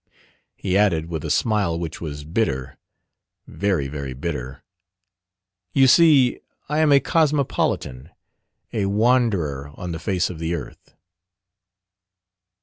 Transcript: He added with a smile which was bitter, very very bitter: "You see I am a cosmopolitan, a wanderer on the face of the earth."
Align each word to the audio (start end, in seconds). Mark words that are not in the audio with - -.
He 0.55 0.75
added 0.75 1.09
with 1.11 1.23
a 1.23 1.29
smile 1.29 1.77
which 1.77 2.01
was 2.01 2.25
bitter, 2.25 2.75
very 3.45 3.87
very 3.87 4.13
bitter: 4.15 4.63
"You 5.73 5.85
see 5.85 6.39
I 6.67 6.79
am 6.79 6.91
a 6.91 6.99
cosmopolitan, 6.99 8.09
a 8.73 8.87
wanderer 8.87 9.69
on 9.75 9.91
the 9.91 9.99
face 9.99 10.31
of 10.31 10.39
the 10.39 10.55
earth." 10.55 10.95